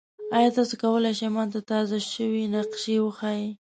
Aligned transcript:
ایا 0.37 0.49
تاسو 0.57 0.73
کولی 0.81 1.13
شئ 1.19 1.27
ما 1.35 1.43
ته 1.53 1.59
تازه 1.69 1.97
شوي 2.13 2.43
نقشې 2.53 2.95
وښایئ؟ 3.01 3.45